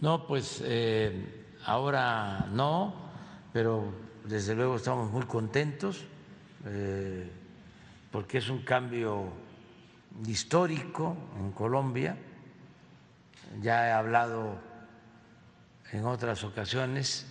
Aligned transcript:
No, 0.00 0.26
pues 0.26 0.62
eh, 0.64 1.44
ahora 1.66 2.46
no, 2.50 2.94
pero 3.52 3.92
desde 4.24 4.54
luego 4.54 4.76
estamos 4.76 5.10
muy 5.10 5.24
contentos 5.24 6.06
eh, 6.64 7.30
porque 8.10 8.38
es 8.38 8.48
un 8.48 8.62
cambio 8.62 9.30
histórico 10.26 11.16
en 11.38 11.52
Colombia. 11.52 12.16
Ya 13.60 13.88
he 13.88 13.92
hablado 13.92 14.58
en 15.92 16.06
otras 16.06 16.44
ocasiones 16.44 17.26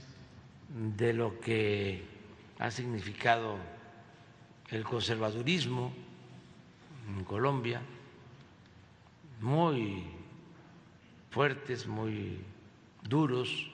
de 0.70 1.14
lo 1.14 1.40
que 1.40 2.06
ha 2.60 2.70
significado 2.70 3.58
el 4.70 4.84
conservadurismo 4.84 5.92
en 7.08 7.24
Colombia, 7.24 7.82
muy 9.42 10.04
fuertes, 11.32 11.88
muy 11.88 12.40
duros 13.09 13.70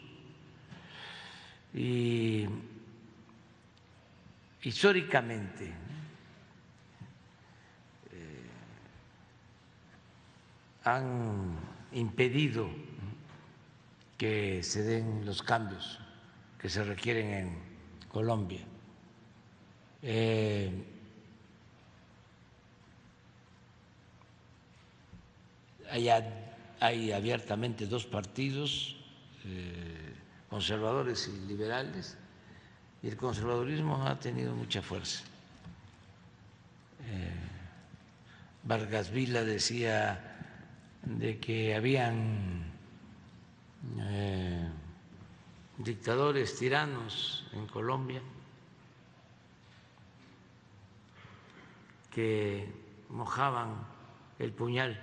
y 1.73 2.45
históricamente 4.63 5.65
eh, 8.11 8.45
han 10.85 11.59
impedido 11.91 12.69
que 14.17 14.63
se 14.63 14.81
den 14.83 15.25
los 15.25 15.43
cambios 15.43 15.99
que 16.57 16.69
se 16.69 16.83
requieren 16.83 17.33
en 17.33 17.59
Colombia. 18.07 18.61
Eh, 20.01 20.71
hay 26.79 27.11
abiertamente 27.11 27.85
dos 27.85 28.05
partidos, 28.05 28.95
eh, 29.45 30.13
conservadores 30.49 31.27
y 31.27 31.47
liberales, 31.47 32.17
y 33.03 33.07
el 33.07 33.17
conservadurismo 33.17 34.05
ha 34.07 34.19
tenido 34.19 34.55
mucha 34.55 34.81
fuerza. 34.81 35.23
Eh, 37.07 37.31
Vargas 38.63 39.11
Vila 39.11 39.43
decía 39.43 40.35
de 41.03 41.37
que 41.39 41.75
habían 41.75 42.63
eh, 43.99 44.67
dictadores 45.77 46.57
tiranos 46.57 47.45
en 47.53 47.67
Colombia 47.67 48.21
que 52.11 52.67
mojaban 53.09 53.85
el 54.39 54.51
puñal 54.51 54.99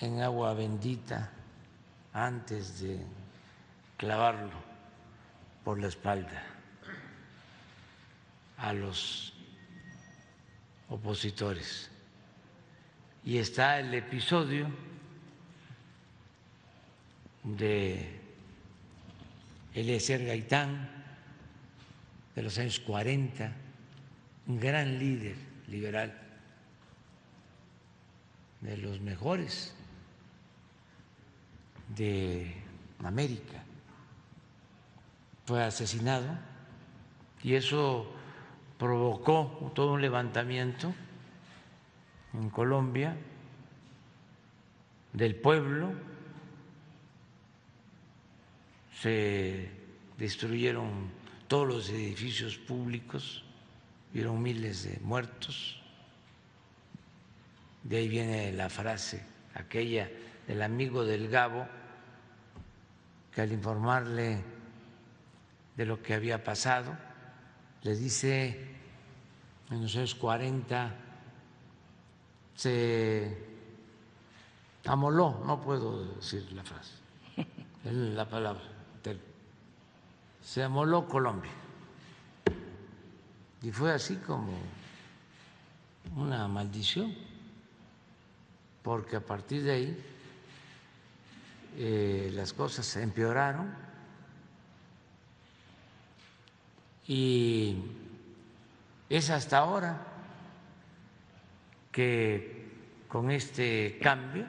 en 0.00 0.22
agua 0.22 0.54
bendita 0.54 1.32
antes 2.12 2.80
de 2.80 2.98
clavarlo 3.96 4.52
por 5.64 5.80
la 5.80 5.88
espalda 5.88 6.42
a 8.56 8.72
los 8.72 9.34
opositores. 10.88 11.90
Y 13.24 13.38
está 13.38 13.78
el 13.78 13.92
episodio 13.94 14.70
de 17.44 18.20
Eliezer 19.74 20.24
Gaitán 20.24 20.88
de 22.34 22.42
los 22.42 22.58
años 22.58 22.80
40, 22.80 23.52
un 24.46 24.60
gran 24.60 24.98
líder 24.98 25.36
liberal, 25.66 26.16
de 28.60 28.76
los 28.76 29.00
mejores 29.00 29.74
de 31.98 32.54
América. 33.04 33.62
Fue 35.44 35.62
asesinado 35.62 36.26
y 37.42 37.54
eso 37.54 38.10
provocó 38.78 39.72
todo 39.74 39.92
un 39.92 40.00
levantamiento 40.00 40.94
en 42.32 42.50
Colombia 42.50 43.16
del 45.12 45.34
pueblo, 45.34 45.92
se 49.00 49.70
destruyeron 50.16 51.10
todos 51.48 51.66
los 51.66 51.88
edificios 51.90 52.56
públicos, 52.56 53.44
hubieron 54.12 54.42
miles 54.42 54.84
de 54.84 54.98
muertos. 55.00 55.80
De 57.82 57.96
ahí 57.96 58.08
viene 58.08 58.52
la 58.52 58.68
frase, 58.68 59.24
aquella 59.54 60.10
del 60.46 60.62
amigo 60.62 61.04
del 61.04 61.28
Gabo, 61.28 61.66
que 63.38 63.42
al 63.42 63.52
informarle 63.52 64.42
de 65.76 65.86
lo 65.86 66.02
que 66.02 66.12
había 66.12 66.42
pasado, 66.42 66.92
le 67.82 67.94
dice 67.94 68.74
en 69.70 69.80
los 69.80 69.94
años 69.94 70.16
40 70.16 70.92
se 72.56 73.38
amoló, 74.86 75.40
no 75.46 75.60
puedo 75.60 76.16
decir 76.16 76.50
la 76.50 76.64
frase, 76.64 76.94
la 77.84 78.28
palabra, 78.28 78.64
se 80.42 80.64
amoló 80.64 81.06
Colombia. 81.06 81.52
Y 83.62 83.70
fue 83.70 83.92
así 83.92 84.16
como 84.16 84.50
una 86.16 86.48
maldición, 86.48 87.14
porque 88.82 89.14
a 89.14 89.24
partir 89.24 89.62
de 89.62 89.70
ahí 89.70 90.17
eh, 91.76 92.30
las 92.34 92.52
cosas 92.52 92.96
empeoraron 92.96 93.74
y 97.06 97.76
es 99.08 99.30
hasta 99.30 99.58
ahora 99.58 100.06
que 101.92 102.68
con 103.08 103.30
este 103.30 103.98
cambio 104.02 104.44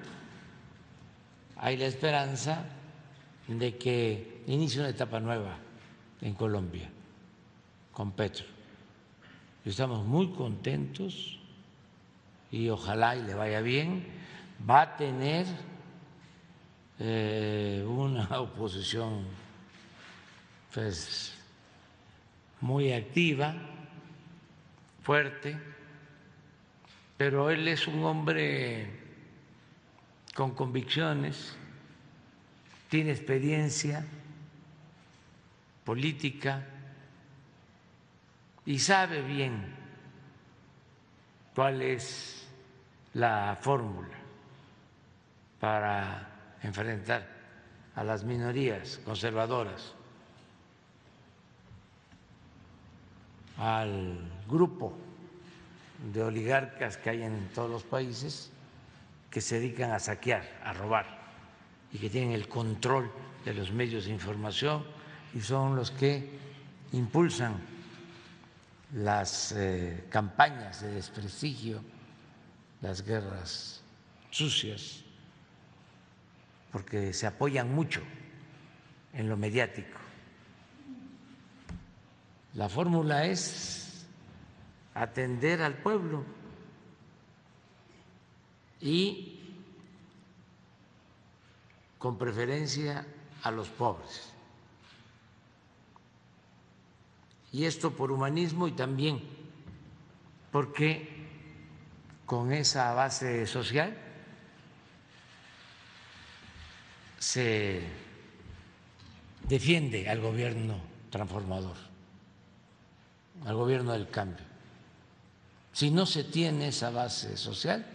hay 1.56 1.78
la 1.78 1.86
esperanza 1.86 2.66
de 3.48 3.78
que 3.78 4.44
inicie 4.48 4.80
una 4.80 4.90
etapa 4.90 5.20
nueva 5.20 5.58
en 6.22 6.34
Colombia 6.34 6.90
con 7.92 8.12
Petro. 8.12 8.46
Estamos 9.66 10.06
muy 10.06 10.30
contentos 10.32 11.40
y 12.52 12.70
ojalá 12.70 13.16
y 13.16 13.24
le 13.24 13.34
vaya 13.34 13.62
bien. 13.62 14.06
Va 14.70 14.82
a 14.82 14.98
tener 14.98 15.46
eh, 17.00 17.86
una 17.88 18.28
oposición 18.42 19.26
pues, 20.74 21.34
muy 22.62 22.92
activa, 22.92 23.56
fuerte, 25.02 25.58
pero 27.18 27.50
él 27.50 27.68
es 27.68 27.88
un 27.88 28.04
hombre 28.04 29.00
con 30.36 30.52
convicciones, 30.52 31.56
tiene 32.90 33.12
experiencia 33.12 34.06
política 35.86 36.66
y 38.66 38.78
sabe 38.78 39.22
bien 39.22 39.76
cuál 41.56 41.82
es 41.82 42.48
la 43.14 43.58
fórmula 43.60 44.18
para 45.60 46.39
enfrentar 46.64 47.28
a 47.96 48.04
las 48.04 48.24
minorías 48.24 49.00
conservadoras, 49.04 49.94
al 53.58 54.18
grupo 54.48 54.94
de 56.14 56.24
oligarcas 56.24 56.98
que 56.98 57.10
hay 57.10 57.24
en 57.24 57.50
todos 57.54 57.70
los 57.70 57.84
países 57.84 58.52
que 59.30 59.42
se 59.42 59.60
dedican 59.60 59.92
a 59.92 60.00
saquear, 60.00 60.44
a 60.64 60.72
robar 60.74 61.20
y 61.92 61.98
que 61.98 62.10
tienen 62.10 62.32
el 62.32 62.48
control 62.48 63.12
de 63.44 63.54
los 63.54 63.72
medios 63.72 64.06
de 64.06 64.12
información 64.12 64.86
y 65.34 65.42
son 65.42 65.76
los 65.76 65.92
que 65.92 66.40
impulsan 66.94 67.60
las 68.94 69.52
eh, 69.52 70.06
campañas 70.10 70.82
de 70.82 70.94
desprestigio, 70.94 71.82
las 72.82 73.04
guerras 73.04 73.82
sucias 74.32 75.04
porque 76.72 77.14
se 77.14 77.28
apoyan 77.28 77.74
mucho 77.74 78.02
en 79.14 79.30
lo 79.30 79.38
mediático. 79.38 79.98
La 82.54 82.70
fórmula 82.70 83.26
es 83.26 84.06
atender 84.94 85.62
al 85.62 85.76
pueblo 85.76 86.24
y 88.82 89.40
con 91.98 92.18
preferencia 92.18 93.06
a 93.44 93.52
los 93.52 93.70
pobres. 93.70 94.32
Y 97.52 97.66
esto 97.66 97.92
por 97.92 98.12
humanismo 98.12 98.68
y 98.68 98.72
también 98.72 99.22
porque 100.52 101.28
con 102.26 102.52
esa 102.52 102.94
base 102.94 103.46
social 103.48 103.98
se 107.20 107.82
defiende 109.44 110.10
al 110.10 110.22
gobierno 110.22 110.80
transformador, 111.10 111.76
al 113.46 113.56
gobierno 113.56 113.92
del 113.92 114.10
cambio. 114.10 114.46
Si 115.74 115.92
no 115.92 116.06
se 116.06 116.24
tiene 116.24 116.70
esa 116.70 116.90
base 116.90 117.38
social, 117.38 117.86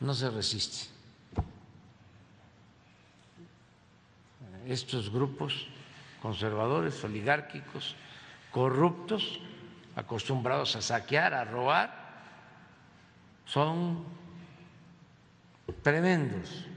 no 0.00 0.14
se 0.14 0.30
resiste. 0.30 0.88
Estos 4.66 5.10
grupos 5.10 5.66
conservadores, 6.20 7.02
oligárquicos, 7.04 7.96
corruptos, 8.50 9.40
acostumbrados 9.96 10.76
a 10.76 10.82
saquear, 10.82 11.34
a 11.34 11.44
robar, 11.44 12.00
son 13.46 14.04
tremendos. 15.82 16.69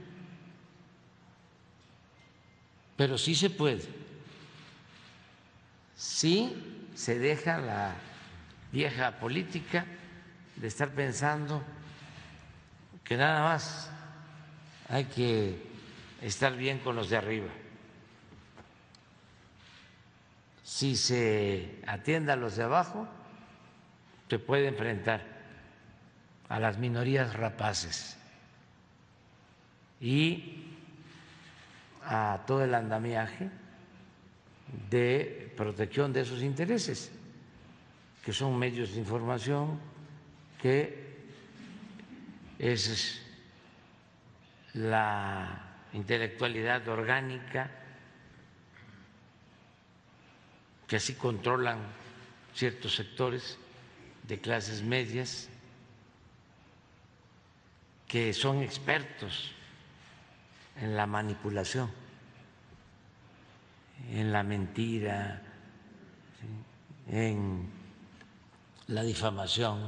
Pero 2.96 3.18
sí 3.18 3.34
se 3.34 3.50
puede. 3.50 3.82
Sí 5.96 6.90
se 6.94 7.18
deja 7.18 7.58
la 7.58 7.94
vieja 8.72 9.18
política 9.18 9.84
de 10.56 10.68
estar 10.68 10.90
pensando 10.90 11.62
que 13.02 13.16
nada 13.16 13.42
más 13.42 13.90
hay 14.88 15.04
que 15.04 15.62
estar 16.22 16.56
bien 16.56 16.78
con 16.78 16.96
los 16.96 17.10
de 17.10 17.16
arriba. 17.16 17.50
Si 20.62 20.96
se 20.96 21.80
atiende 21.86 22.32
a 22.32 22.36
los 22.36 22.56
de 22.56 22.64
abajo, 22.64 23.06
se 24.28 24.38
puede 24.38 24.68
enfrentar 24.68 25.22
a 26.48 26.58
las 26.58 26.78
minorías 26.78 27.34
rapaces 27.34 28.16
y 30.00 30.63
a 32.06 32.44
todo 32.46 32.64
el 32.64 32.74
andamiaje 32.74 33.50
de 34.90 35.52
protección 35.56 36.12
de 36.12 36.22
esos 36.22 36.42
intereses, 36.42 37.10
que 38.24 38.32
son 38.32 38.58
medios 38.58 38.92
de 38.92 39.00
información, 39.00 39.78
que 40.60 41.04
es 42.58 43.20
la 44.74 45.76
intelectualidad 45.92 46.86
orgánica, 46.88 47.70
que 50.86 50.96
así 50.96 51.14
controlan 51.14 51.78
ciertos 52.54 52.94
sectores 52.94 53.58
de 54.26 54.40
clases 54.40 54.82
medias, 54.82 55.48
que 58.08 58.32
son 58.32 58.62
expertos 58.62 59.54
en 60.80 60.96
la 60.96 61.06
manipulación, 61.06 61.90
en 64.10 64.32
la 64.32 64.42
mentira, 64.42 65.42
en 67.08 67.68
la 68.88 69.02
difamación. 69.02 69.80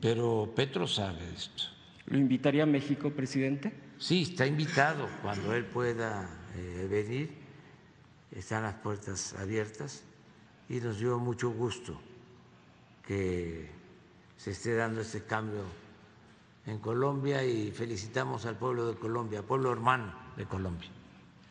Pero 0.00 0.52
Petro 0.56 0.86
sabe 0.86 1.20
esto. 1.34 1.64
¿Lo 2.06 2.18
invitaría 2.18 2.64
a 2.64 2.66
México, 2.66 3.10
presidente? 3.10 3.72
Sí, 3.98 4.22
está 4.22 4.46
invitado 4.46 5.08
cuando 5.22 5.54
él 5.54 5.64
pueda 5.64 6.28
eh, 6.56 6.88
venir. 6.90 7.30
Están 8.32 8.64
las 8.64 8.74
puertas 8.74 9.34
abiertas 9.34 10.02
y 10.68 10.80
nos 10.80 10.98
dio 10.98 11.18
mucho 11.18 11.50
gusto 11.50 12.00
que 13.06 13.70
se 14.36 14.50
esté 14.50 14.74
dando 14.74 15.02
este 15.02 15.22
cambio 15.22 15.62
en 16.66 16.78
Colombia 16.78 17.44
y 17.44 17.70
felicitamos 17.70 18.46
al 18.46 18.56
pueblo 18.56 18.86
de 18.86 18.94
Colombia, 18.94 19.42
pueblo 19.42 19.72
hermano 19.72 20.12
de 20.36 20.46
Colombia. 20.46 20.90